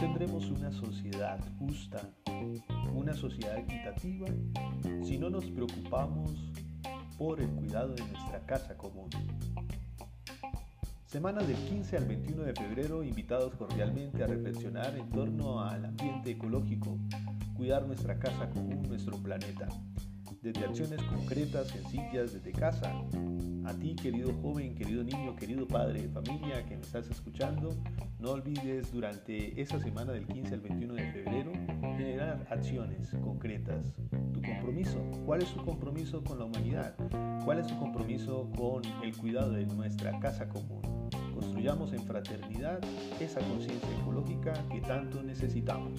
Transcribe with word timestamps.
tendremos 0.00 0.48
una 0.50 0.72
sociedad 0.72 1.38
justa, 1.58 2.00
una 2.94 3.12
sociedad 3.12 3.58
equitativa, 3.58 4.26
si 5.02 5.18
no 5.18 5.28
nos 5.28 5.44
preocupamos 5.50 6.32
por 7.18 7.38
el 7.38 7.50
cuidado 7.50 7.92
de 7.94 8.02
nuestra 8.06 8.40
casa 8.46 8.78
común. 8.78 9.10
Semana 11.04 11.42
del 11.42 11.56
15 11.56 11.98
al 11.98 12.06
21 12.06 12.44
de 12.44 12.54
febrero, 12.54 13.04
invitados 13.04 13.54
cordialmente 13.56 14.24
a 14.24 14.26
reflexionar 14.26 14.96
en 14.96 15.10
torno 15.10 15.60
al 15.60 15.84
ambiente 15.84 16.30
ecológico, 16.30 16.96
cuidar 17.54 17.86
nuestra 17.86 18.18
casa 18.18 18.48
común, 18.48 18.82
nuestro 18.88 19.18
planeta. 19.18 19.68
Desde 20.40 20.64
acciones 20.64 21.02
concretas, 21.02 21.68
sencillas, 21.68 22.32
desde 22.32 22.52
casa. 22.52 22.90
A 23.66 23.74
ti, 23.74 23.94
querido 23.96 24.32
joven, 24.40 24.74
querido 24.74 25.04
niño, 25.04 25.36
querido 25.36 25.68
padre 25.68 26.00
de 26.00 26.08
familia 26.08 26.64
que 26.64 26.76
me 26.76 26.82
estás 26.82 27.10
escuchando, 27.10 27.76
no 28.20 28.32
olvides 28.32 28.92
durante 28.92 29.60
esa 29.60 29.80
semana 29.80 30.12
del 30.12 30.26
15 30.26 30.54
al 30.54 30.60
21 30.60 30.94
de 30.94 31.12
febrero 31.12 31.52
generar 31.96 32.46
acciones 32.50 33.10
concretas. 33.22 33.94
Tu 34.32 34.42
compromiso, 34.42 35.02
¿cuál 35.24 35.42
es 35.42 35.52
tu 35.54 35.64
compromiso 35.64 36.22
con 36.22 36.38
la 36.38 36.44
humanidad? 36.44 36.94
¿Cuál 37.44 37.60
es 37.60 37.66
tu 37.66 37.78
compromiso 37.78 38.50
con 38.56 38.82
el 39.02 39.16
cuidado 39.16 39.52
de 39.52 39.64
nuestra 39.66 40.18
casa 40.20 40.48
común? 40.48 40.82
Construyamos 41.32 41.92
en 41.92 42.02
fraternidad 42.02 42.80
esa 43.20 43.40
conciencia 43.40 43.88
ecológica 44.00 44.52
que 44.70 44.80
tanto 44.82 45.22
necesitamos. 45.22 45.98